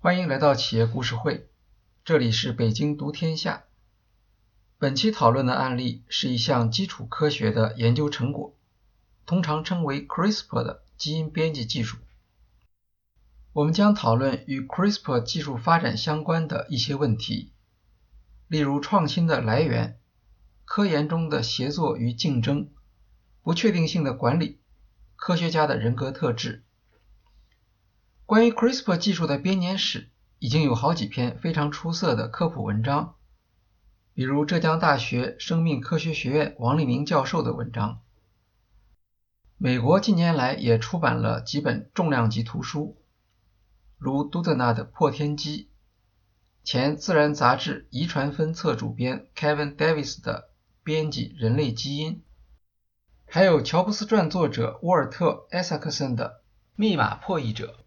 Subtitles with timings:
[0.00, 1.48] 欢迎来到企业故事会，
[2.04, 3.64] 这里是北京读天下。
[4.78, 8.56] 本期讨论的案例是一项基础科学的研究成果，
[9.26, 11.96] 通常称为 CRISPR 的基因编辑技术。
[13.52, 17.50] 我们将讨论与 CRISPR 技术发展相关的一些问题，
[18.46, 19.98] 例如创新的来源、
[20.64, 22.70] 科研中的协作与竞争、
[23.42, 24.60] 不确定性的管理、
[25.16, 26.62] 科学家的人格特质。
[28.28, 33.14] 关于 CRISPR 技术的编年史，已经有好几篇非常出色的科普文章，
[34.12, 38.02] 比如浙江大学生命科学学院王立明教授的文章。
[39.56, 42.98] 美国近年来也出版了几本重量级图书，
[43.96, 45.64] 如杜德纳的《破天机》，
[46.62, 50.50] 前《自然》杂志遗传分册主编 Kevin Davis 的
[50.84, 52.12] 《编辑人类基因》，
[53.24, 56.28] 还有乔布斯传作者沃尔特·艾萨克森的
[56.76, 57.78] 《密码破译者》。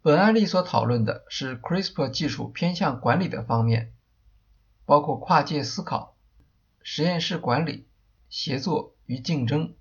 [0.00, 3.92] 本案例所讨论的是 CRISPR 技术偏向管理的方面，
[4.86, 6.16] 包括跨界思考、
[6.82, 7.88] 实验室管理、
[8.28, 9.74] 协作与竞争，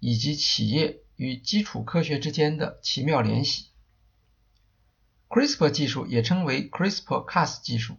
[0.00, 3.68] 以及企业与基础科学之间的奇妙联系。
[5.28, 7.96] CRISPR 技术也称为 CRISPR-Cas 技术，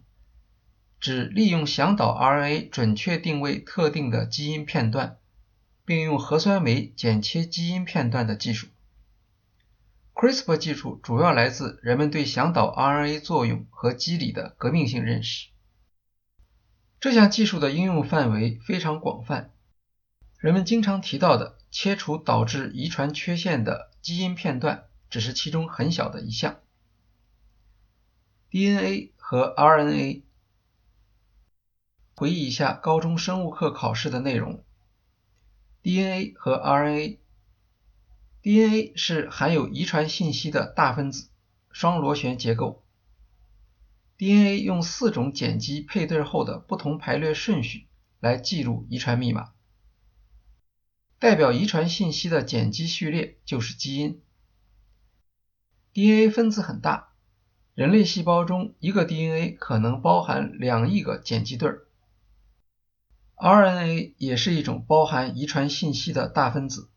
[1.00, 5.18] 指利用向导 RNA 准确定位特定的基因片段，
[5.84, 8.68] 并用核酸酶剪切基因片段的技术。
[10.20, 15.48] CRISPR 技术主要来自人们对向导 RNA 作用和机理的革命性认识。
[17.00, 19.54] 这项技术的应用范围非常广泛，
[20.36, 26.60] 人们经常提到的切除导致遗传缺陷的基因片段只是其中很小的一项。
[28.50, 30.24] DNA 和 RNA，
[32.14, 34.62] 回忆一下高中生物课考试的内容
[35.82, 37.19] ：DNA 和 RNA。
[38.42, 41.28] DNA 是含有遗传信息的大分子
[41.70, 42.82] 双螺旋结构。
[44.16, 47.86] DNA 用四种碱基配对后的不同排列顺序
[48.18, 49.52] 来记录遗传密码。
[51.18, 54.22] 代表遗传信息的碱基序列就是基因。
[55.92, 57.12] DNA 分子很大，
[57.74, 61.70] 人类细胞中一个 DNA 可能包含两亿个碱基对。
[63.36, 66.89] RNA 也是一种包含遗传信息的大分子。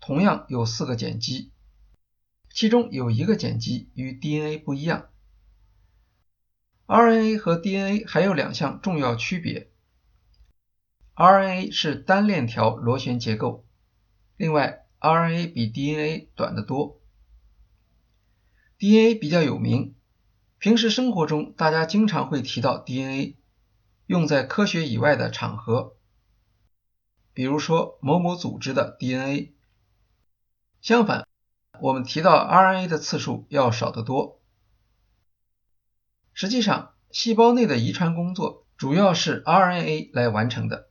[0.00, 1.52] 同样有四个碱基，
[2.50, 5.10] 其中有一个碱基与 DNA 不一样。
[6.86, 9.70] RNA 和 DNA 还有两项重要区别
[11.14, 13.66] ：RNA 是单链条螺旋结构，
[14.36, 17.00] 另外 RNA 比 DNA 短得多。
[18.78, 19.94] DNA 比较有名，
[20.58, 23.36] 平时生活中大家经常会提到 DNA，
[24.06, 25.94] 用在科学以外的场合，
[27.34, 29.54] 比如说某某组织的 DNA。
[30.80, 31.28] 相反，
[31.80, 34.40] 我们提到 RNA 的次数要少得多。
[36.32, 40.88] 实际上，细胞内的遗传工作主要是 RNA 来完成的。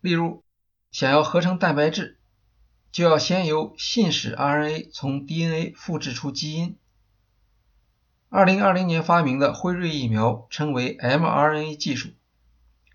[0.00, 0.44] 例如，
[0.92, 2.20] 想要合成蛋白质，
[2.92, 6.78] 就要先由信使 RNA 从 DNA 复制出基因。
[8.30, 12.10] 2020年发明的辉瑞疫苗称为 mRNA 技术，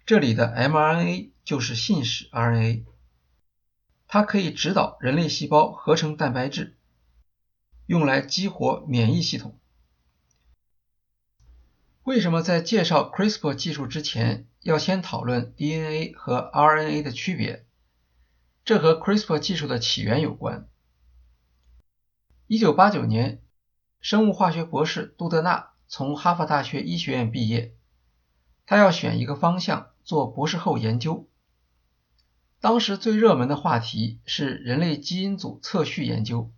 [0.05, 2.85] 这里的 mRNA 就是信使 RNA。
[4.11, 6.75] 它可以指导人类细胞合成蛋白质，
[7.85, 9.55] 用来激活免疫系统。
[12.01, 17.67] 为什么在介绍 CRISPR 技术之前要先讨论 DNA 和 RNA 的区别？
[18.65, 20.67] 这和 CRISPR 技术的起源有关。
[22.47, 23.43] 1989年，
[24.01, 27.75] 生物化学博士杜德纳从哈佛大学医学院毕业，
[28.65, 31.28] 他要选一个方向做博士后研究。
[32.61, 36.51] 当时最热门的话题是人类基因组测序研究。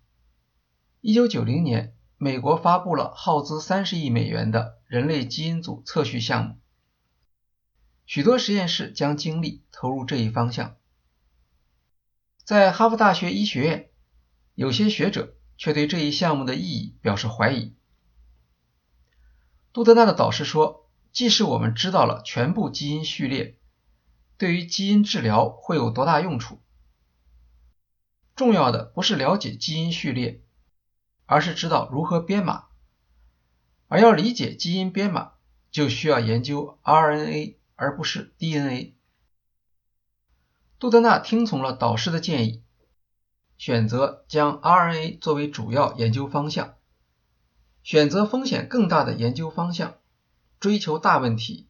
[1.00, 6.56] 一九九零年，美国发布了耗资三十亿美元的人类基因组测序项目，
[8.08, 10.76] 许多实验室将精力投入这一方向。
[12.44, 13.90] 在哈佛大学医学院，
[14.56, 17.76] 有些学者却对这一项目的意义表示怀疑。
[19.72, 23.60] 杜德纳的导师说：“即使我们知道了全部基因序列。”
[24.42, 26.58] 对于基因治疗会有多大用处？
[28.36, 30.42] 重要的不是了解基因序列，
[31.28, 32.66] 而是知道如何编码。
[33.88, 35.34] 而要理解基因编码，
[35.70, 38.96] 就需要研究 RNA 而不是 DNA。
[40.80, 42.64] 杜德纳听从了导师的建议，
[43.60, 46.74] 选择将 RNA 作为主要研究方向，
[47.84, 50.00] 选择风险更大的研究方向，
[50.60, 51.68] 追求大问题。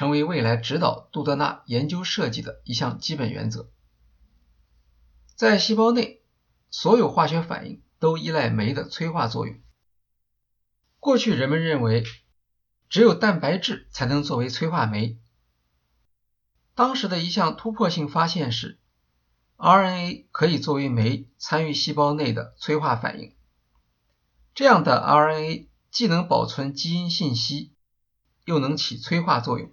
[0.00, 3.70] 成为未来指导杜德纳研究设计的一项基本原则。
[5.36, 6.22] 在细胞内，
[6.70, 9.60] 所有化学反应都依赖酶的催化作用。
[11.00, 12.02] 过去人们认为
[12.88, 15.18] 只有蛋白质才能作为催化酶。
[16.74, 18.78] 当时的一项突破性发现是
[19.58, 23.34] ，RNA 可以作为酶参与细胞内的催化反应。
[24.54, 27.74] 这样的 RNA 既能保存基因信息，
[28.46, 29.70] 又能起催化作用。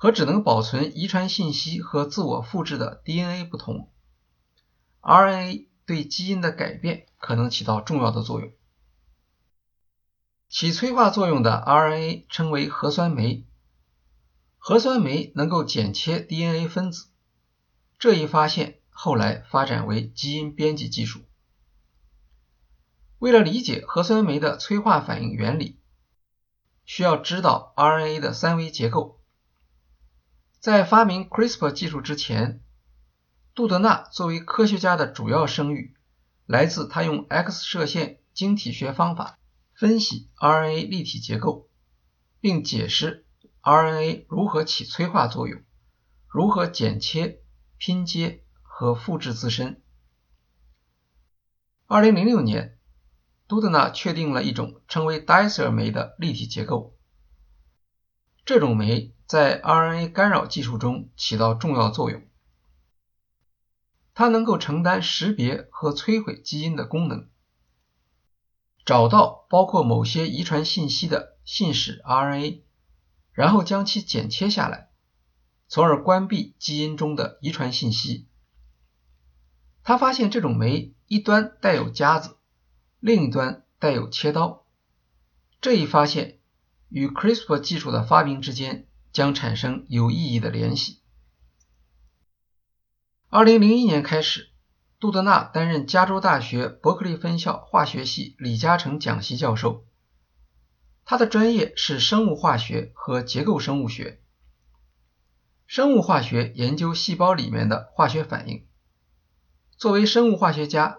[0.00, 3.90] 和只能保存遗传信息和自我复制的 DNA 不同
[5.00, 8.52] ，RNA 对基因的改变可能起到重要的作用。
[10.48, 13.44] 起催化作用的 RNA 称为核酸酶。
[14.56, 17.08] 核酸酶能够剪切 DNA 分子，
[17.98, 21.22] 这一发现后来发展为基因编辑技术。
[23.18, 25.80] 为了理解核酸酶的催化反应原理，
[26.84, 29.17] 需要知道 RNA 的三维结构。
[30.60, 32.60] 在发明 CRISPR 技术之前，
[33.54, 35.94] 杜德纳作为科学家的主要声誉
[36.46, 39.38] 来自他用 X 射线晶体学方法
[39.72, 41.68] 分析 RNA 立体结构，
[42.40, 43.24] 并解释。
[43.62, 45.62] RNA 如何起催化作用？
[46.26, 47.40] 如何剪切、
[47.76, 49.82] 拼接和复制自身
[51.86, 52.78] ？2006年，
[53.46, 56.96] 杜德纳确定了一种称为 Dicer 酶的立体结构。
[58.44, 62.22] 这种酶在 RNA 干扰技术中起到重要作用。
[64.14, 67.28] 它能够承担识别和摧毁基因的功能，
[68.84, 72.62] 找到包括某些遗传信息的信使 RNA。
[73.32, 74.90] 然后将其剪切下来，
[75.68, 78.26] 从而关闭基因中的遗传信息。
[79.84, 82.38] 他发现这种酶一端带有夹子，
[82.98, 84.66] 另一端带有切刀。
[85.60, 86.40] 这一发现
[86.88, 91.00] 与 CRISPR 技术的发明之间将产生有意义的联系。
[93.30, 94.50] 2001年开始，
[94.98, 99.84] 杜德纳担任加州大学伯克利分校化学系李嘉诚讲席教授。
[101.04, 104.22] 他的专业是生物化学和结构生物学。
[105.66, 108.66] 生物化学研究细胞里面的化学反应。
[109.76, 110.98] 作为生物化学家，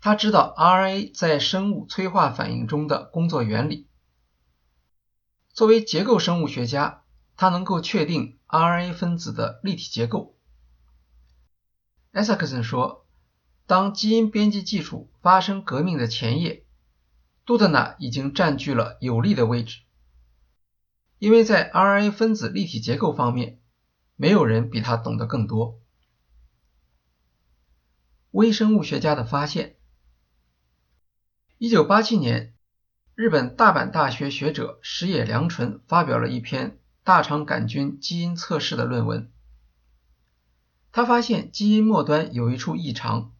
[0.00, 3.88] 他知道 RNA 在生物催化反应中的工作原理。
[5.52, 7.01] 作为结构生物学家，
[7.42, 10.38] 他能够确定 RNA 分子的立体结构。
[12.12, 13.04] 艾萨克森说
[13.66, 16.64] ：“当基因编辑技术发生革命的前夜。”
[17.44, 19.80] 杜德纳已经占据了有利的位置，
[21.18, 23.58] 因为在 RNA 分子立体结构方面，
[24.14, 25.80] 没有人比他懂得更多。
[28.30, 29.74] 微生物学家的发现。
[31.58, 32.54] 一九八七年，
[33.16, 39.30] 日本大阪大学学者石野良纯发表了一篇大肠杆菌基因测试的论文。
[40.90, 43.32] 他发现基因末端有一处异常，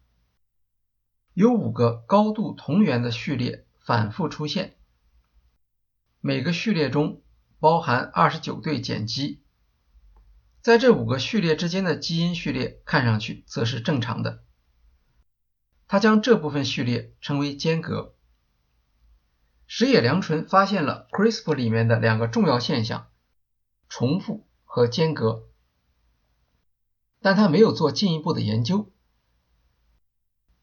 [1.33, 3.65] 有五个高度同源的序列。
[3.85, 4.77] 反复出现，
[6.21, 7.21] 每个序列中
[7.59, 9.43] 包含二十九对碱基，
[10.61, 14.45] 在这五个序列之间的基因序列看上去则是正常的。
[15.85, 18.15] 他将这部分序列称为间隔。
[19.67, 23.09] 石野良纯发现了 CRISPR 里面的两个重要现象：
[23.95, 25.43] 重复和间隔，
[27.21, 28.91] 但他没有做进一步的研究。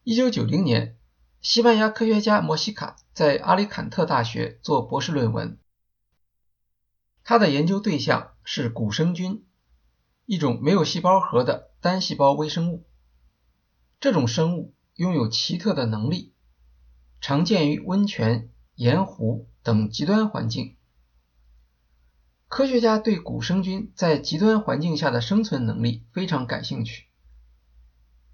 [0.03, 0.97] 一九九零年。
[1.41, 5.59] 西班牙科学家莫西卡在阿里坎特大学做博士论文，
[7.23, 9.47] 他的研究对象是古生菌，
[10.27, 12.85] 一种没有细胞核的单细胞微生物。
[14.01, 16.35] 这种生物拥有奇特的能力，
[17.21, 20.77] 常见于温泉、盐湖等极端环境。
[22.51, 27.07] 科学家对古生菌在极端环境下的生存能力非常感兴趣。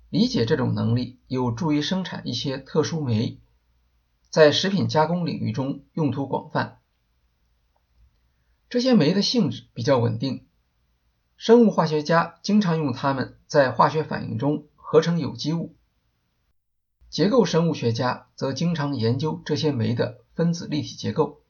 [0.08, 3.38] 理解这种能力有助于生产一些特殊酶，
[4.30, 6.78] 在食品加工领域中用途广泛。
[8.70, 10.46] 这些酶的性质比较稳定，
[11.37, 15.76] 生物化学家经常用它们在化学反应中合成有机物。
[17.11, 21.42] 结构生物学家则经常研究这些酶的分子立体结构。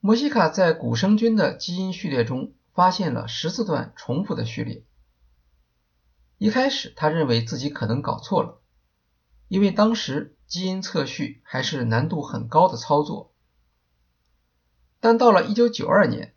[0.00, 4.84] 摩西卡在古生菌的基因序列中发现了十四段重复的序列。
[6.38, 8.60] 一开始，他认为自己可能搞错了，
[9.48, 13.32] 因为当时基因测序还是难度很高的操作。
[15.00, 16.34] 但到了1992年，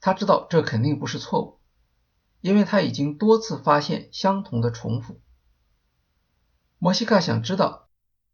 [0.00, 1.60] 他知道这肯定不是错误，
[2.40, 5.20] 因为他已经多次发现相同的重复。
[6.78, 7.88] 莫西卡想知道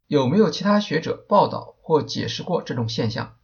[0.07, 3.37] 有没有其他学者报道或解释过这种现象。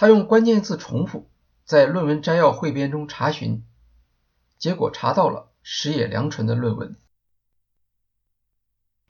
[0.00, 1.28] 他用关键字“重复”
[1.66, 3.64] 在论文摘要汇编中查询，
[4.56, 5.50] 结果查到了。
[5.60, 6.94] 石野良纯的论文：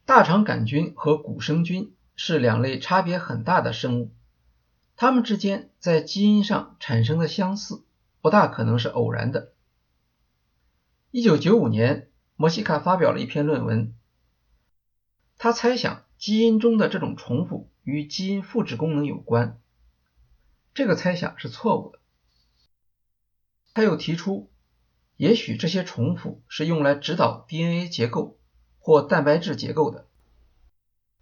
[0.07, 4.14] 大肠杆菌和古生菌是两类差别很大的生物，
[4.97, 7.85] 它们之间在基因上产生的相似
[8.23, 9.52] 不大可能是偶然的。
[11.12, 13.92] 1995年，摩西卡发表了一篇论文，
[15.37, 19.61] 他猜想基因中的这种重复与基因复制功能有关。
[20.78, 21.99] 这个猜想是错误的。
[23.75, 24.49] 他又提出，
[25.16, 28.38] 也许这些重复是用来指导 DNA 结构
[28.78, 30.06] 或蛋白质结构的。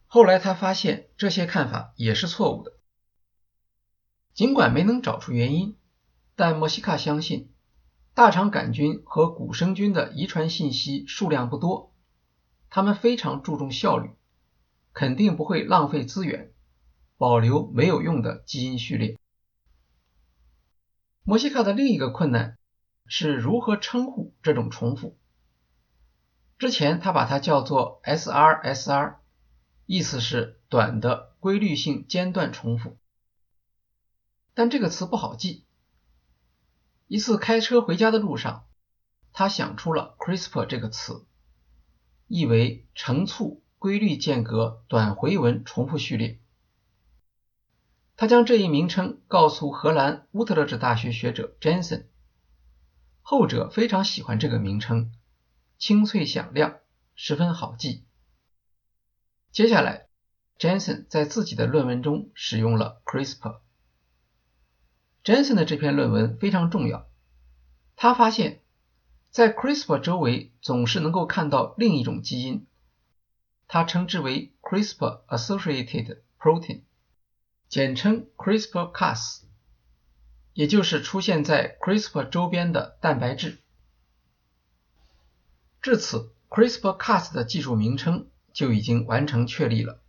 [0.04, 2.74] 后来他发现这些看法也是错误的。
[4.34, 5.78] 尽管没能找出原因，
[6.34, 7.50] 但莫西卡相信
[8.12, 11.94] 大肠杆菌和古生菌的遗传信息数量不多，
[12.68, 14.10] 他们非常注重效率，
[14.92, 16.52] 肯定不会浪费资源，
[17.16, 19.18] 保留没有用的基因序列。
[21.28, 22.56] 摩西卡的另一个困难
[23.04, 25.18] 是如何称呼这种重复。
[26.56, 29.16] 之前他把它叫做 SRSR，
[29.86, 32.96] 意思是短的规律性间断重复，
[34.54, 35.64] 但这个词不好记。
[37.08, 38.64] 一次开车回家的路上，
[39.32, 41.26] 他想出了 CRISPR 这个词，
[42.28, 46.38] 意为成簇规律间隔短回文重复序列。
[48.16, 52.06] 他将这一名称告诉荷兰乌特勒支大学学者 Jensen，
[53.20, 55.12] 后者非常喜欢这个名称，
[55.76, 56.78] 清脆响亮，
[57.14, 58.06] 十分好记。
[59.52, 60.08] 接下来
[60.58, 63.60] ，Jensen 在自己的论文中使用了 CRISPR。
[65.22, 67.06] Jensen 的这篇论文非常重要，
[67.96, 68.62] 他发现，
[69.28, 72.66] 在 CRISPR 周围总是能够看到另一种基因，
[73.68, 76.85] 他称之为 CRISPR-associated protein。
[77.68, 79.42] 简称 CRISPR-Cas，
[80.52, 83.58] 也就是出现在 CRISPR 周边的蛋白质。
[85.82, 90.00] 至此，CRISPR-Cas 的技术名称就已经完成确立了。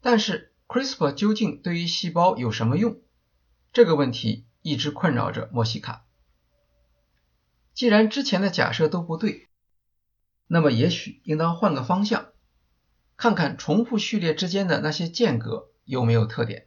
[0.00, 3.00] 但是，CRISPR 究竟对于细胞有什么用？
[3.72, 6.04] 这个问题一直困扰着莫西卡。
[7.74, 9.48] 既然之前的假设都不对，
[10.46, 12.32] 那么也许应当换个方向，
[13.16, 15.70] 看看重复序列之间的那些间隔。
[15.86, 16.66] 有没有特点？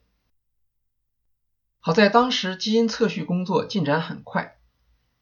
[1.79, 4.57] 好在当时基因测序工作进展很快，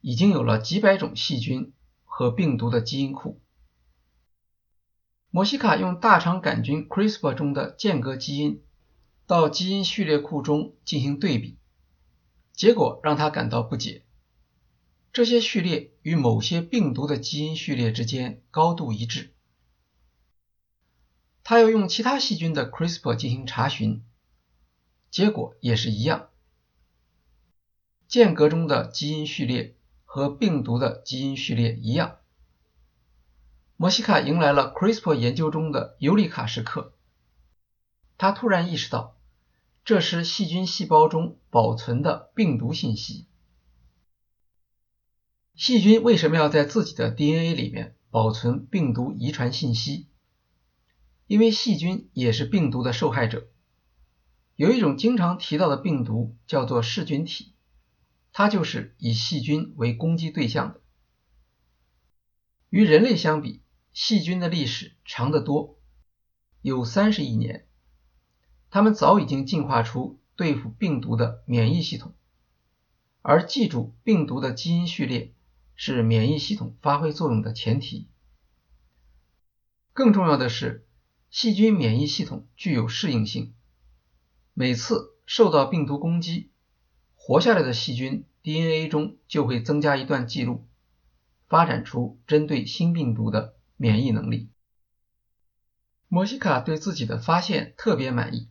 [0.01, 1.74] 已经有了几百种细菌
[2.04, 3.42] 和病毒的基因库。
[5.32, 8.63] 摩西卡用大肠杆菌 CRISPR 中的间隔基因
[9.25, 11.58] 到基因序列库中进行对比，
[12.54, 14.06] 结果让他感到不解：
[15.12, 19.34] 这些序列与某些病毒的基因序列之间高度一致。
[21.50, 24.04] 他又用其他细菌的 CRISPR 进行查询，
[25.10, 26.27] 结果也是一样。
[28.06, 32.18] 间隔中的基因序列和病毒的基因序列一样。
[33.77, 36.92] 摩西卡迎来了 CRISPR 研究中的尤里卡时刻。
[38.18, 39.16] 他突然意识到，
[39.86, 43.25] 这是细菌细胞中保存的病毒信息。
[45.56, 50.10] 细菌为什么要在自己的 DNA 里面保存病毒遗传信息？
[51.27, 53.50] 因为细菌也是病毒的受害者，
[54.55, 57.53] 有一种经常提到的病毒叫做噬菌体，
[58.31, 60.81] 它就是以细菌为攻击对象的。
[62.69, 65.77] 与人类相比，细菌的历史长得多，
[66.62, 67.67] 有三十亿年，
[68.69, 72.15] 它们早已经进化出对付病毒的免疫系统，
[73.22, 75.34] 而记住病毒的基因序列
[75.75, 78.07] 是免疫系统发挥作用的前提。
[79.91, 80.87] 更重要的是。
[81.29, 83.53] 细菌免疫系统具有适应性，
[84.53, 86.50] 每次受到病毒攻击，
[87.15, 90.65] 活下来的细菌 DNA 中就会增加一段记录，
[91.48, 94.50] 发展出针对新病毒的免疫能力。
[96.07, 98.48] 莫西卡对自己的发现特别满意，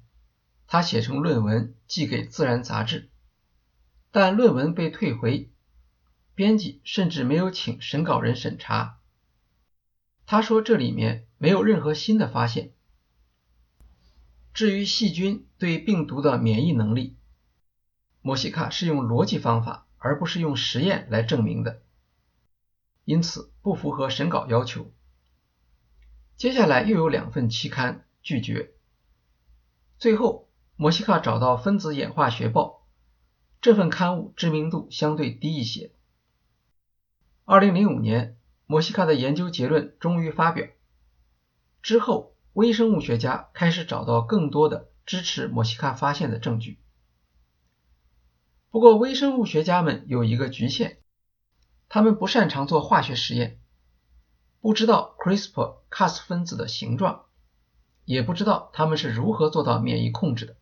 [0.66, 3.08] 他写成论文寄给《自然》杂志，
[4.12, 5.50] 但论文被退回，
[6.34, 9.00] 编辑甚至没有请审稿人审查。
[10.26, 11.25] 他说这里面。
[11.38, 12.72] 没有任何新的发现。
[14.54, 17.16] 至于细菌对病毒的免疫能力，
[18.22, 21.82] 莫西卡是用逻辑方法而不是用实验来证明的，
[23.04, 24.90] 因此不符合审稿要求。
[26.36, 28.72] 接下来又有两份期刊拒绝。
[29.98, 32.86] 最后，莫西卡找到《分子演化学报》，
[33.60, 35.92] 这份刊物知名度相对低一些。
[37.44, 40.66] 二零零五年，莫西卡的研究结论终于发表。
[41.86, 46.80] 之后，微生物学家开始找到更多的支持莫西卡发现的证据。
[48.72, 50.96] 不过，微生物学家们有一个局限，
[51.88, 53.60] 他们不擅长做化学实验，
[54.60, 57.26] 不知道 CRISPR-Cas 分子的形状，
[58.04, 60.56] 也不知道他们是如何做到免疫控制的。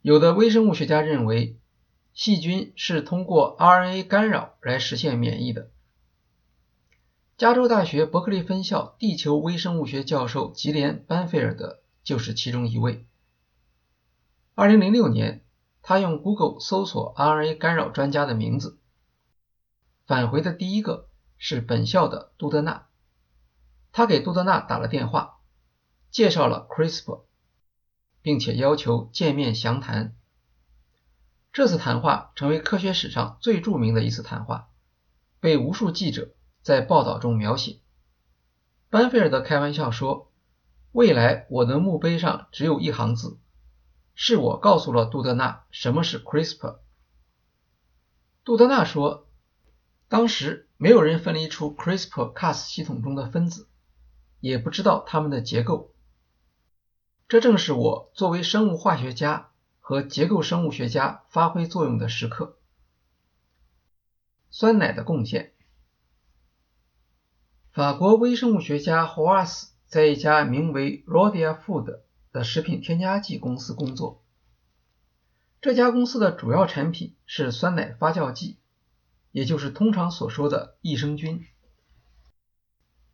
[0.00, 1.60] 有的微生物学家认为，
[2.14, 5.70] 细菌是通过 RNA 干扰来实现免疫的。
[7.36, 13.06] 加州大学伯克利分校地球微生物学教授吉连·班菲尔德就是其中一位。
[14.54, 15.44] 2006年，
[15.82, 18.78] 他用 Google 搜索 RNA 干扰专家的名字，
[20.06, 22.86] 返回的第一个是本校的杜德纳。
[23.92, 25.40] 他给杜德纳打了电话，
[26.10, 27.20] 介绍了 CRISPR。
[28.22, 30.16] 并且要求见面详谈。
[31.52, 34.68] 这次谈话成为科学史上最著名的一次谈话，
[35.38, 36.34] 被无数记者
[36.66, 37.78] 在报道中描写。
[38.90, 40.32] 班菲尔德开玩笑说
[40.90, 43.38] ：“未来我的墓碑上只有一行字，
[44.16, 46.78] 是我告诉了杜德纳什么是 CRISPR。”
[48.42, 49.28] 杜德纳说
[50.10, 53.68] ：“当时没有人分离出 CRISPR-Cas 系统中的分子，
[54.40, 55.94] 也不知道它们的结构。”
[57.28, 62.58] 这正是我作为生物化学家和结构生物学家发挥作用的时刻。
[64.50, 65.52] 酸奶的贡献。
[67.76, 71.98] 法国微生物学家霍瓦斯在一家名为 Rodia Food
[72.32, 74.24] 的食品添加剂公司工作。
[75.60, 78.56] 这家公司的主要产品是酸奶发酵剂，
[79.30, 81.44] 也就是通常所说的益生菌。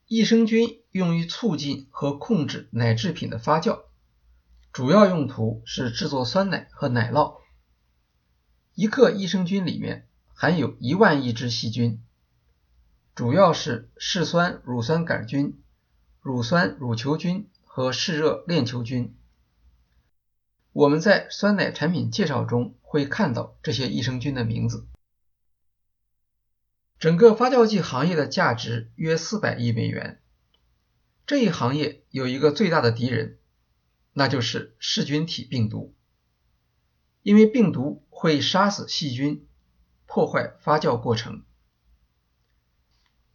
[0.06, 3.80] 益生菌用于促进和控制奶制品的发酵。
[4.72, 7.38] 主要用途是制作酸奶和奶酪。
[8.76, 12.00] 一克益生菌里面含有一万亿只细菌，
[13.14, 15.62] 主要是嗜酸乳酸杆菌、
[16.20, 19.14] 乳酸乳球菌和嗜热链球菌。
[20.72, 24.86] 我们在酸奶产品介绍中会看到这些益生菌的名字。
[26.98, 30.22] 整个发酵剂行业的价值约四百亿美元。
[31.26, 33.38] 这一行业有一个最大的敌人。
[34.14, 35.94] 那就是噬菌体病毒，
[37.22, 39.48] 因为病毒会杀死细菌，
[40.04, 41.44] 破坏发酵过程。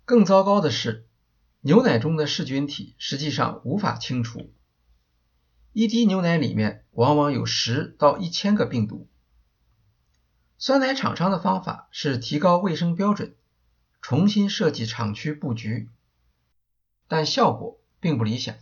[0.07, 1.05] 更糟糕的是，
[1.59, 4.53] 牛奶中的噬菌体实际上无法清除，
[5.73, 9.09] 一滴牛奶里面往往有十到一千个病毒。
[10.57, 13.35] 酸奶厂商的方法是提高卫生标准，
[14.01, 15.89] 重新设计厂区布局，
[17.09, 18.55] 但效果并不理想。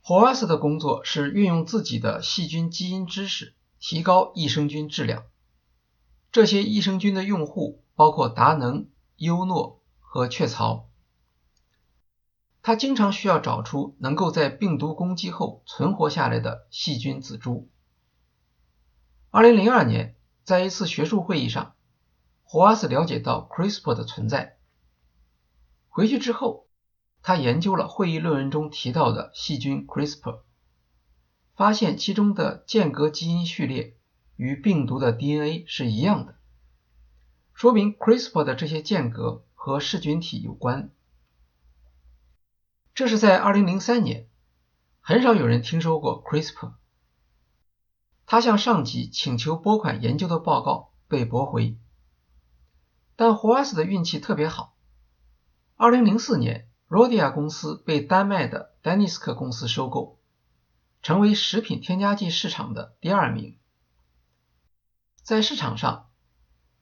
[0.00, 5.24] 霍瓦斯的工作是运用自己的细菌基因知识提高益生菌质量。
[6.30, 10.88] 这些益生菌的用户包括达能、优诺和雀巢。
[12.62, 17.68] 他经常需要找出能够在病毒攻击后存活下来的细菌子株。
[19.30, 21.74] 2002年，在一次学术会议上，
[22.42, 24.58] 霍瓦斯了解到 CRISPR 的存在。
[25.88, 26.66] 回去之后。
[27.24, 30.40] 他研究了会议论文中提到的细菌 CRISPR，
[31.54, 33.96] 发现其中的间隔基因序列
[34.34, 36.34] 与病毒的 DNA 是一样的，
[37.54, 40.90] 说明 CRISPR 的这些间隔和噬菌体有关。
[42.94, 44.28] 这是在2003年，
[45.00, 46.74] 很少有人听说过 CRISPR。
[48.26, 51.76] 他向上级请求拨款研究的报告被驳回，
[53.16, 54.76] 但霍瓦斯的运气特别好
[55.76, 56.68] ，2004年。
[56.88, 60.20] 罗迪亚公司被丹麦的丹尼斯克公司收购，
[61.00, 63.56] 成为食品添加剂市场的第二名。
[65.22, 66.10] 在市场上，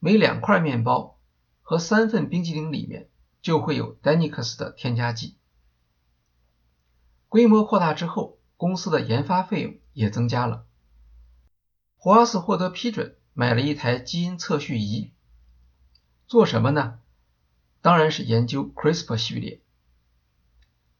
[0.03, 1.19] 每两块面包
[1.61, 3.07] 和三份冰激凌里面
[3.43, 5.35] 就会有丹尼克斯的添加剂。
[7.29, 10.65] 规模扩大之后，公司的研发费用也增加了。
[11.97, 15.11] 霍阿斯获得批准，买了一台基因测序仪，
[16.25, 16.99] 做什么呢？
[17.83, 19.61] 当然是研究 CRISPR 序列。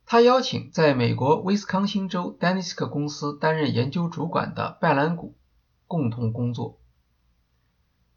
[0.05, 5.35] 他邀请在美国威斯康星州丹尼斯克公司担任研究主管的拜兰古
[5.87, 6.80] 共同工作。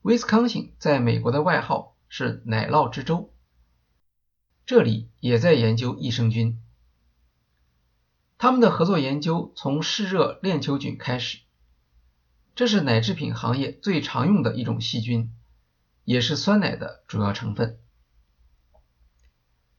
[0.04, 3.32] 威斯康星在美国的外号是“奶酪之州”，
[4.66, 6.60] 这里也在研究益生菌。
[8.36, 11.38] 他们的合作研究从嗜热链球菌开始，
[12.54, 15.32] 这是奶制品行业最常用的一种细菌，
[16.04, 17.78] 也是酸奶的主要成分。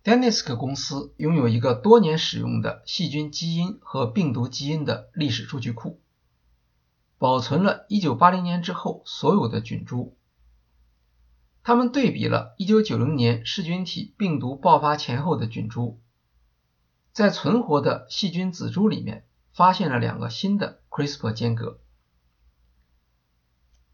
[0.03, 6.01] Danisk 公司拥有一个多年使用的细菌基因和病毒基因的历史数据库，
[7.17, 10.17] 保存了1980年之后所有的菌株。
[11.63, 15.99] 他们对比了1990年噬菌体病毒爆发前后的菌株，
[17.11, 21.79] 在存活的细菌子株里面发现了两个新的 CRISPR 间隔。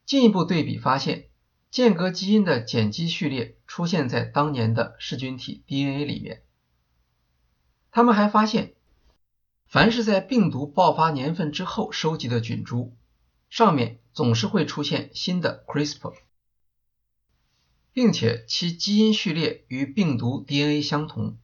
[0.06, 1.28] 进一步对比发现。
[1.72, 6.44] 间隔基因的碱基序列出现在当年的噬菌体 DNA 里面。
[7.92, 8.74] 他们还发现，
[9.68, 12.94] 凡是在病毒爆发年份之后收集的菌株，
[13.52, 16.16] 上面总是会出现新的 CRISPR，
[17.92, 21.38] 并且其基因序列与病毒 DNA 相同，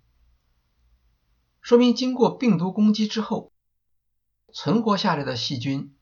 [1.60, 3.52] 说明经过病毒攻击之后，
[4.54, 5.94] 存活下来的细菌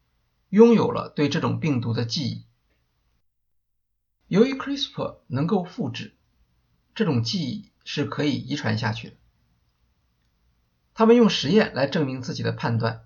[0.49, 2.45] 拥有了对这种病毒的记忆。
[4.27, 6.15] 由于 CRISPR 能够复制，
[6.93, 9.15] 这种记忆是可以遗传下去的。
[10.93, 13.04] 他们用实验来证明自己的判断，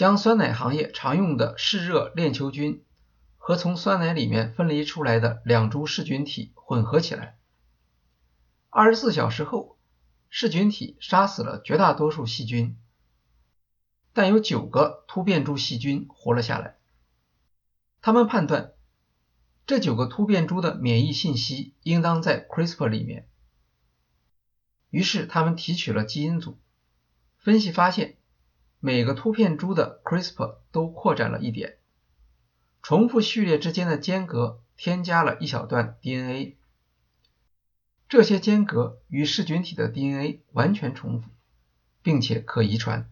[0.00, 2.86] 将酸奶行业常用的嗜热链球菌
[3.36, 7.36] 和从酸奶里面分离出来的两株噬菌体混合起来。
[8.70, 9.76] 二十四小时后，
[10.30, 12.78] 噬菌体杀死了绝大多数细菌，
[14.14, 16.78] 但有九个突变株细菌活了下来。
[18.00, 18.72] 他们判断，
[19.66, 23.28] 这九个突变株的免疫信息应当在 CRISPR 里面。
[24.88, 26.58] 于是他们提取了基因组。
[27.36, 28.16] 分析发现，
[28.82, 31.76] 每个突变株的 CRISPR 都扩展了一点，
[32.82, 36.56] 重复序列之间的间隔添加了一小段 DNA，
[38.08, 41.28] 这些间隔与噬菌体的 DNA 完全重复，
[42.02, 43.10] 并且可遗传。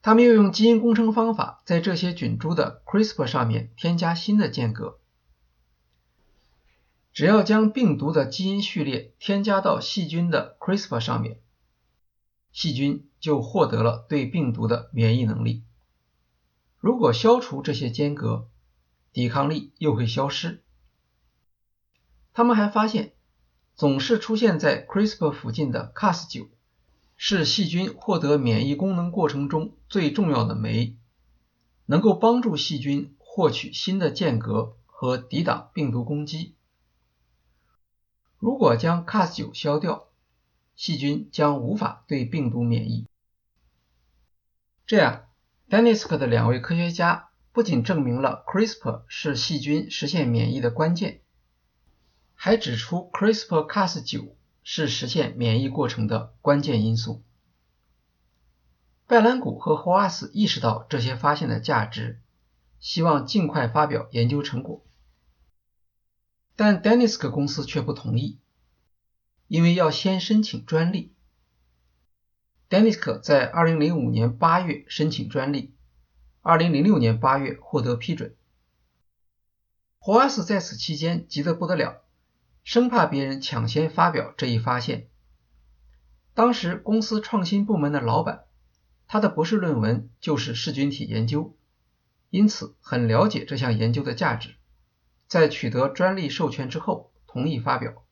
[0.00, 5.00] 他们又用基因工程方法在这些菌株的 CRISPR 上面添加新的间隔，
[7.12, 11.40] 只要将病毒的基因序列添加到细菌的 CRISPR 上面。
[12.52, 15.62] 细菌就获得了对病毒的免疫能力。
[16.78, 18.48] 如果消除这些间隔，
[19.12, 20.60] 抵抗力又会消失。
[22.34, 23.12] 他们还发现，
[23.76, 26.48] 总是出现在 CRISPR 附近的 Cas9
[27.16, 30.96] 是细菌获得免疫功能过程中最重要的酶，
[31.86, 36.56] 能够帮助细菌获取新的间隔和抵挡病毒攻击。
[38.38, 40.08] 如果将 Cas9 消掉，
[40.74, 43.06] 细菌将无法对病毒免疫。
[44.86, 45.26] 这样
[45.68, 51.20] ，Denisk 的两位科学家不仅证明了 CRISPR 是细菌实现免疫的关键，
[52.34, 54.32] 还指出 CRISPR-Cas9
[54.64, 57.22] 是实现免疫过程的关键因素。
[59.06, 62.20] 拜兰古和霍阿斯意识到这些发现的价值，
[62.80, 64.84] 希望尽快发表研究成果，
[66.56, 68.38] 但 Denisk 公司却不同意。
[69.48, 71.11] 因为要先申请专利
[72.72, 75.74] ，Denisk 在2005年8月申请专利
[76.40, 78.34] ，2006年8月获得批准。
[79.98, 82.02] 霍阿斯在此期间急得不得了，
[82.64, 85.08] 生怕别人抢先发表这一发现。
[86.32, 88.44] 当时公司创新部门的老板，
[89.06, 91.54] 他的博士论文就是噬菌体研究，
[92.30, 94.54] 因此很了解这项研究的价值。
[95.26, 98.02] 在取得专利授权之后，同意发表。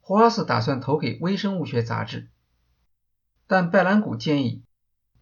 [0.00, 2.28] 霍阿斯打算投给微生物学杂志，
[3.48, 4.62] 但拜兰古建议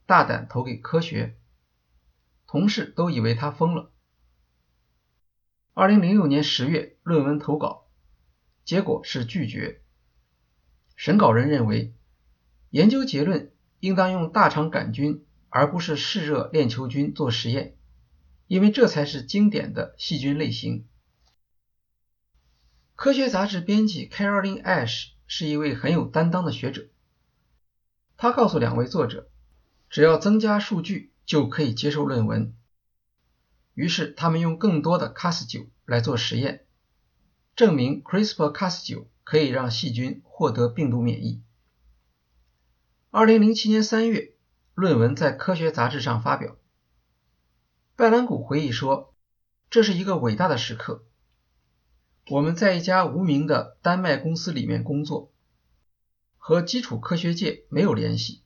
[0.04, 1.36] 大胆投给科学，
[2.48, 3.92] 同事都以为他疯了。
[5.74, 7.86] 二零零六年十月，论文投稿，
[8.64, 9.80] 结果是拒绝。
[10.96, 11.94] 审稿人认为，
[12.70, 17.76] 研究结论应当用大肠杆菌而不是嗜热链球菌做实验，
[18.48, 20.88] 因为这才是经典的细菌类型。
[22.96, 26.88] 科学杂志编辑 Caroline Ash 是一位很有担当的学者。
[28.16, 29.28] 他告诉两位作者，
[29.90, 32.54] 只要增加数据就可以接受论文。
[33.74, 36.64] 于是他们用更多的 Cas9 来做实验，
[37.54, 41.42] 证明 CRISPR-Cas9 可以让细菌获得病毒免疫。
[43.10, 44.32] 2007年3月，
[44.74, 46.56] 论文在科学杂志上发表。
[47.96, 49.14] 拜兰古回忆说
[49.70, 51.04] ：“这是一个伟大的时刻。”
[52.28, 55.32] 我们在一家无名的丹麦公司里面工作，
[56.48, 58.44] 和基础科学界没有联系。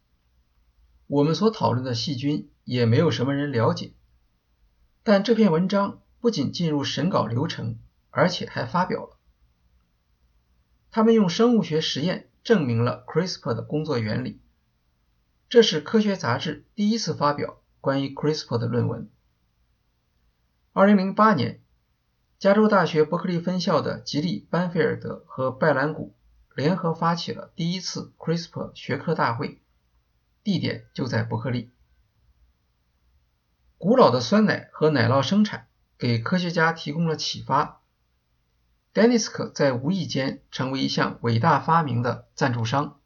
[1.06, 3.92] 我们所讨论的细菌也没有什么人了解。
[5.02, 9.18] 但这篇文章不仅进入审稿流程，而且还发表了。
[10.90, 14.40] 他们用生物学实验证明了 CRISPR 的工作原理。
[15.50, 19.10] 这是科学杂志第一次发表关于 CRISPR 的论文。
[20.72, 21.60] 二零零八年。
[22.38, 26.14] 加州大学伯克利分校的吉利·班菲尔德和拜兰古
[26.61, 29.62] 联合发起了第一次 CRISPR 学科大会，
[30.44, 31.70] 地点就在伯克利。
[33.79, 37.81] 古老的酸奶和奶酪生产给科学家提供了启发。
[38.92, 43.01] Denisk 在无意间成为一项伟大发明的赞助商，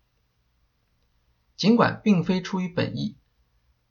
[1.57, 3.17] 尽管并非出于本意，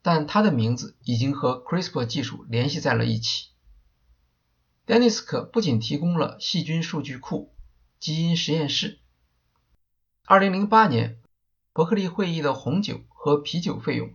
[0.02, 3.52] 但他的名字已经和 CRISPR 技术联系在了一起。
[4.86, 7.56] Denisk 不仅提供了细菌数据库、
[7.98, 9.00] 基因实验室，
[10.26, 11.20] 2008年，
[11.74, 14.14] 伯克利会议的红酒和啤酒费用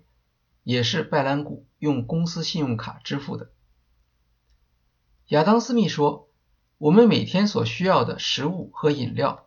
[0.63, 3.51] 也是拜兰谷用公司信用卡支付的。
[5.27, 6.31] 亚当·斯密说
[6.79, 9.45] ：“我们每天所需要的食物和饮料，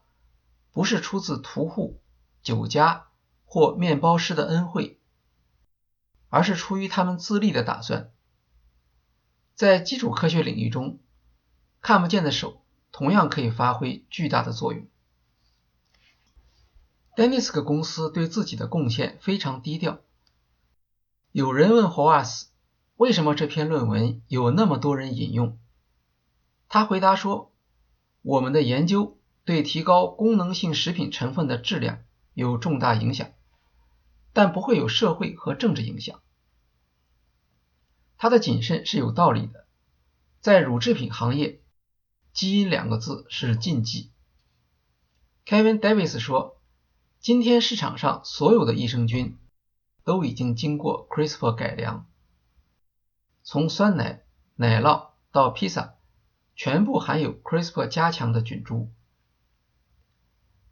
[0.71, 1.99] 不是出自屠户、
[2.43, 3.07] 酒家
[3.45, 4.99] 或面包师的恩惠，
[6.29, 8.11] 而是出于他们自立的打算。”
[9.57, 10.99] 在基础科学领域中，
[11.81, 14.85] 看不见的手同样可以发挥巨大的作用。
[17.15, 19.99] Denisk 公司对自己的贡献非常低调。
[21.31, 22.47] 有人问霍瓦斯
[22.95, 25.57] 为什么这篇论文有那么多人引用，
[26.69, 27.51] 他回答说
[28.21, 33.31] ：“我们的研究对提高功能性食品成分的质量有重大影响，
[34.33, 36.21] 但不会有社会和政治影响。”
[38.17, 39.65] 他的谨慎是有道理的。
[40.39, 41.61] 在乳制品行业，
[42.33, 44.11] 基因两个字是禁忌。
[45.45, 46.60] Kevin Davis 说
[47.21, 49.37] ：“今天市场上所有的益生菌
[50.03, 52.05] 都已经经过 CRISPR 改良，
[53.43, 54.23] 从酸奶、
[54.55, 55.93] 奶酪到披萨，
[56.55, 58.91] 全部含有 CRISPR 加强的菌株。”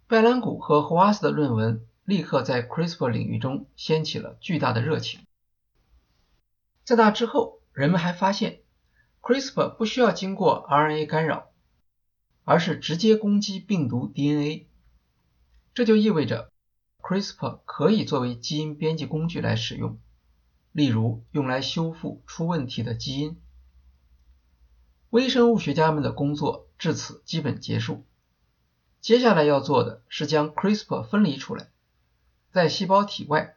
[0.10, 5.22] 拜兰谷和霍瓦斯的论文立刻在 CRISPR 领域中掀起了巨大的热情。
[6.84, 8.62] 在那之后，人们还发现
[9.22, 11.52] ，CRISPR 不需要经过 RNA 干扰，
[12.44, 14.68] 而是直接攻击病毒 DNA。
[15.74, 16.52] 这就意味着
[17.00, 20.00] CRISPR 可以作为基因编辑工具来使用，
[20.72, 23.40] 例如用来修复出问题的基因。
[25.10, 28.06] 微生物学家们的工作至此基本结束，
[29.02, 31.70] 接下来要做的是将 CRISPR 分离出来，
[32.52, 33.56] 在细胞体外。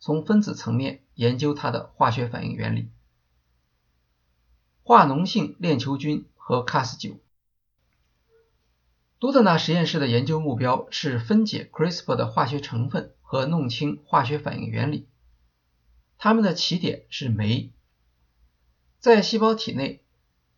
[0.00, 2.88] 从分子层面研究它的化学反应原理。
[4.84, 7.18] 化脓性链球菌和 Cas9。
[9.18, 15.08] 多特纳实验室的研究目标是分解 CRISPR 的化学成分和弄清化学反应原理。
[16.18, 17.72] 它们的起点是酶。
[18.98, 20.04] 在细胞体内，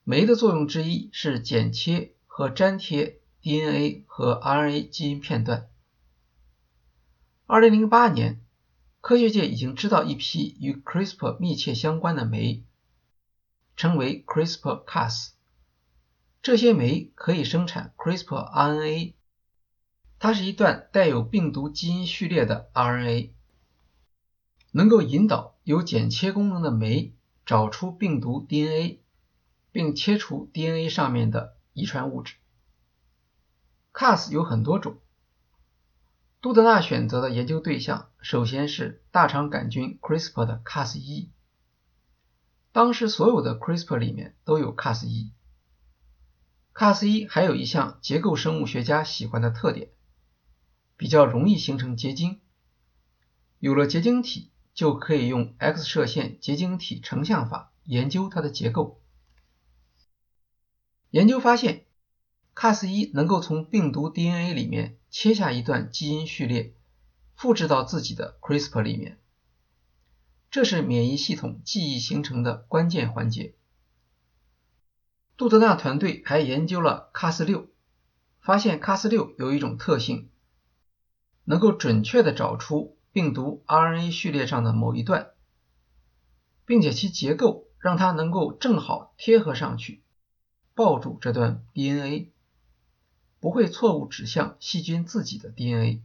[0.05, 5.69] 酶的作用之一是剪切和粘贴 DNA 和 RNA 基因片段。
[7.47, 8.41] 2008年。
[9.03, 12.65] 科学界已经知道一批与 CRISPR 密切相关的酶，
[13.75, 15.31] 称为 CRISPR-Cas。
[16.43, 19.13] 这些酶可以生产 CRISPR RNA，
[20.19, 23.33] 它是一段带有病毒基因序列的 RNA，
[24.71, 29.01] 能够引导有剪切功能的酶找出病毒 DNA，
[29.71, 32.37] 并切除 DNA 上面的遗传物质。
[33.93, 34.99] Cas 有很多种。
[36.41, 41.29] 杜德纳选择的研究对象首先是大肠杆菌 CRISPR 的 Cas1。
[42.73, 45.33] 当时所有的 CRISPR 里面都有 Cas 一
[46.81, 49.91] Cas1 还有一项结构生物学家喜欢的特点，
[50.97, 52.41] 比较容易形成结晶。
[53.59, 59.03] 有了结晶体，就可以用 X 射线结晶体成像法研究它的结构。
[61.11, 61.85] 研究发现
[62.55, 64.97] ，Cas1 能够从病毒 DNA 里面。
[65.11, 66.73] 切下一段基因序列，
[67.35, 69.19] 复制到自己的 CRISPR 里面，
[70.51, 73.55] 这是免疫系统记忆形成的关键环节。
[75.41, 77.69] 杜德纳团队还研究了 Cas6，
[78.43, 80.29] 发现 Cas6 有一种特性，
[81.45, 85.31] 能够准确的找出病毒 RNA 序列上的某一段，
[86.67, 90.03] 并且其结构让它能够正好贴合上去，
[90.75, 92.35] 抱住这段 DNA。
[93.41, 96.03] 不会错误指向细菌自己的 DNA，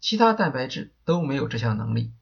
[0.00, 2.14] 其他蛋白质都没有这项能力。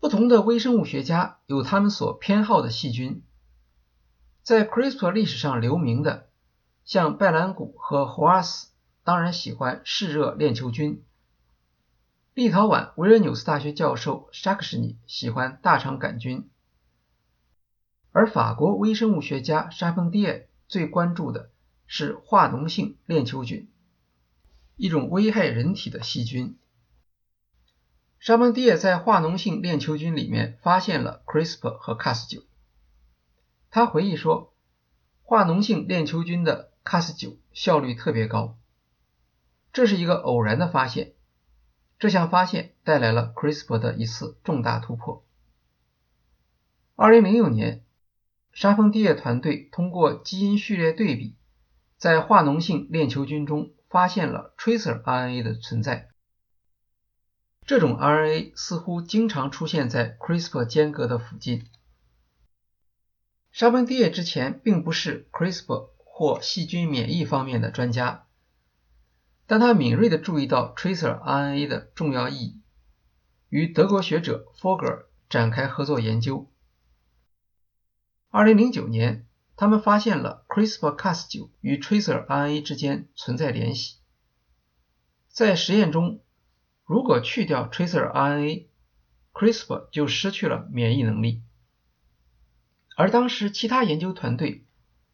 [0.00, 3.22] 不同的微生物学家有他们所偏好的细菌，
[4.46, 6.28] 在 CRISPR 历史上留名的，
[6.84, 8.68] 像拜兰谷和霍瓦斯，
[9.02, 11.02] 当然喜欢嗜热链球菌；
[12.32, 16.48] 立陶宛维尔纽斯大学教授沙克什尼喜欢大肠杆菌，
[18.12, 21.50] 而法国微生物学家沙蓬蒂耶最关注的。
[21.88, 23.68] 是化脓性链球菌，
[24.76, 26.56] 一种危害人体的细菌。
[28.20, 32.44] 沙蒙蒂耶在化脓性链球菌里面发现了 CRISPR 和 Cas9。
[33.76, 34.54] 他回忆说，
[35.22, 38.56] 化脓性链球菌的 Cas9 效率特别高。
[39.70, 41.12] 这是一个偶然的发现，
[41.98, 45.26] 这项发现带来了 CRISPR 的一次重大突破。
[46.96, 47.84] 2006年，
[48.50, 51.36] 沙丰蒂耶团队通过基因序列对比。
[51.98, 56.08] 在化脓性链球菌中发现了 tracer RNA 的存在，
[57.66, 61.66] 这种 RNA 似乎经常出现在 CRISPR 间隔的附近。
[63.56, 68.26] 沙本蒂耶之前并不是 CRISPR 或细菌免疫方面的专家，
[69.46, 72.60] 但他敏锐地注意到 tracer RNA 的重要意义，
[73.48, 76.50] 与德国学者 Fogger 展开合作研究。
[78.30, 83.96] 2009年，他们发现了 CRISPR-Cas9 与 tracer RNA 之间存在联系。
[85.30, 86.20] 在实验中，
[86.84, 91.40] 如果去掉 tracer RNA，CRISPR 就失去了免疫能力。
[92.98, 94.64] 而当时其他研究团队，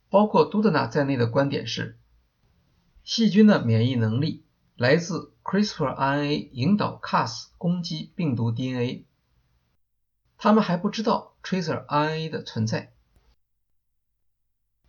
[0.08, 1.98] 包括杜德纳在内的观点是，
[3.02, 4.44] 细菌的免疫能力
[4.76, 9.04] 来自 CRISPR RNA 引导 Cas 攻击病毒 DNA。
[10.38, 12.92] 他们还不知道 tracer RNA 的存在。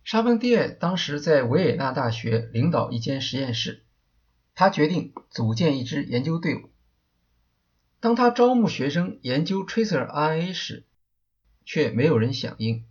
[0.04, 3.82] 沙芬蒂埃当时在维也纳大学领导一间实验室，
[4.54, 6.70] 他决定组建一支研究队伍。
[7.98, 10.84] 当他招募学生研究 tracer RNA 时，
[11.64, 12.84] 却没有人响应，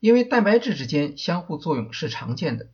[0.00, 2.70] 因为蛋白质之间相互作用是常见的，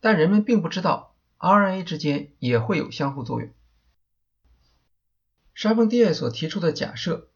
[0.00, 3.52] 但人们并不知道 RNA 之间也会有相互作用。
[5.54, 7.28] 沙芬蒂耶所提出的假设，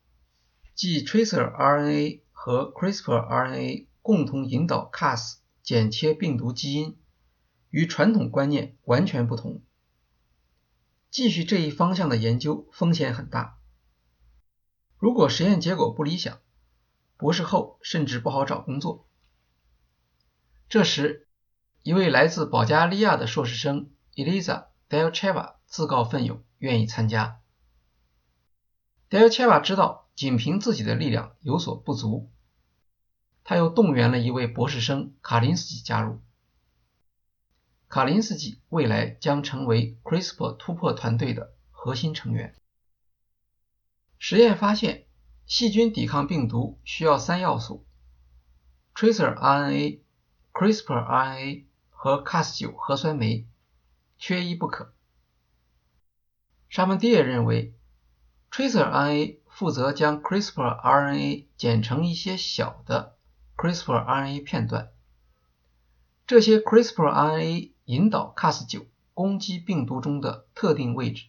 [0.74, 6.96] 即 tracer RNA 和 CRISPR RNA 共同引导 Cas 剪切病毒基因，
[7.70, 9.60] 与传统观念完全不同。
[11.10, 13.55] 继续这一方向的研究风险很大。
[15.06, 16.40] 如果实验结果不理想，
[17.16, 19.08] 博士后甚至不好找工作。
[20.68, 21.28] 这时，
[21.84, 27.40] 一位来自保加利亚的硕士生 Eliza Delcheva 自告奋勇，愿意参加。
[29.08, 32.32] Delcheva 知道仅凭自己的力量有所不足，
[33.44, 36.20] 他又动员了一位博士生卡林斯基加入。
[37.86, 42.56] 卡林斯基未来将成为 CRISPR 突破团队的核心成员。
[44.18, 45.06] 实验发现，
[45.46, 47.86] 细菌抵抗病毒需要三要素
[48.94, 50.00] ：tracer RNA、
[50.52, 53.46] CRISPR RNA 和 Cas9 核酸酶，
[54.18, 54.92] 缺一不可。
[56.68, 57.74] 沙门蒂耶认为
[58.50, 63.16] ，tracer RNA 负责将 CRISPR RNA 剪成一些小的
[63.56, 64.90] CRISPR RNA 片段，
[66.26, 71.26] 这些 CRISPR RNA 引导 Cas9 攻击病毒中的特定位置，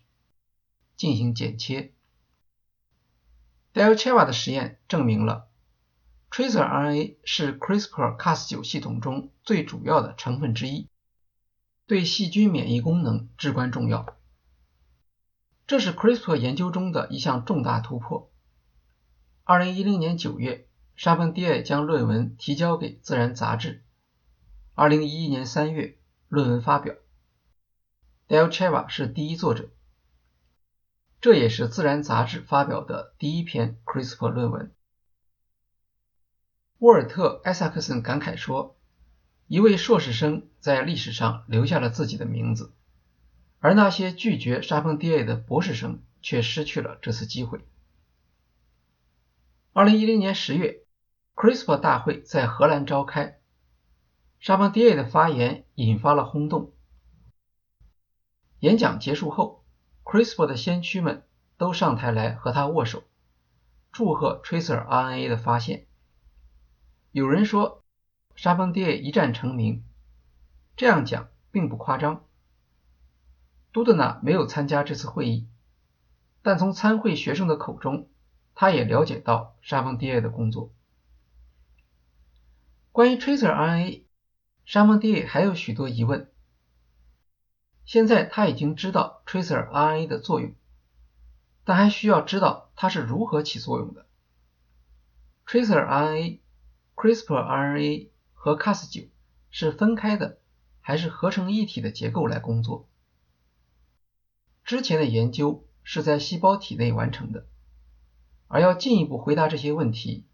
[0.95, 1.93] 进行剪切。
[3.77, 5.49] Delcheva 的实验证明了
[6.31, 10.89] ，tracer RNA 是 CRISPR-Cas9 系统中最主要的成分之一，
[11.85, 14.17] 对细菌免疫功能至关重要。
[15.67, 18.31] 这是 CRISPR 研究中的一项重大突破。
[19.45, 23.83] 2010年9月，沙芬蒂埃将论文提交给《自然》杂志。
[24.75, 26.95] 2011年3月，论文发表。
[28.27, 29.69] Delcheva 是第一作者。
[31.19, 34.71] 这也是《自然》杂志发表的第一篇 CRISPR 论文。
[36.77, 38.77] 沃尔特·艾萨克森感慨说
[39.47, 42.71] ：“一位硕士生在历史上留下了自己的名字，
[43.57, 47.67] 而那些拒绝沙芬蒂埃的博士生却失去了这次机会。
[49.73, 50.83] ”2010 年10月
[51.35, 53.39] ，CRISPR 大会在荷兰召开，
[54.39, 56.73] 沙芬蒂埃的发言引发了轰动。
[58.59, 59.56] 演讲结束后。
[60.09, 61.25] CRISPR 的先驱们
[61.57, 63.03] 都上台来和他握手，
[63.91, 65.85] 祝贺 tracer RNA 的发现。
[67.11, 67.83] 有人说，
[68.33, 69.83] 沙芬蒂埃一战成名，
[70.77, 72.23] 这样讲并不夸张。
[73.73, 75.49] 杜德纳没有参加这次会议，
[76.41, 78.07] 但从参会学生的口中，
[78.55, 80.71] 他也了解到沙芬蒂埃的工作。
[82.93, 84.03] 关于 tracer RNA，
[84.63, 86.31] 沙芬蒂埃还有许多疑问。
[87.87, 90.53] 现在他已经知道 tracer RNA 的作用，
[91.63, 94.05] 但还需要知道它是如何起作用的。
[95.45, 96.39] tracer RNA、
[96.97, 99.07] CRISPR RNA 和 Cas9
[99.49, 100.37] 是分开的
[100.81, 102.89] 还是合成一体的结构来工作？
[104.65, 107.47] 之前的研究是在细胞体内完成的，
[108.49, 110.25] 而要进一步回答这些问题，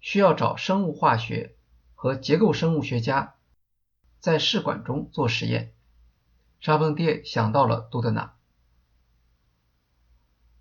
[0.00, 1.56] 需要找生物化学
[1.94, 3.36] 和结构生物学家
[4.20, 5.73] 在试管中做实验。
[6.64, 8.36] 沙芬蒂埃想到了杜德纳。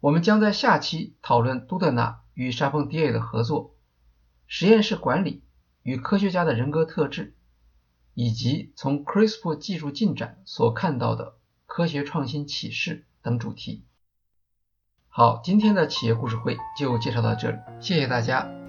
[0.01, 3.73] 我们将在下期讨论杜德纳与沙芬蒂埃的合作、
[4.45, 5.45] 实验室管理
[5.81, 7.37] 与科学家的人格特质，
[8.15, 11.35] 以及从 CRISPR 技术进展所看到的
[11.65, 13.85] 科学创新启示等主题。
[15.07, 18.62] 好，今天的企业故事会就介绍到这里，谢谢大家。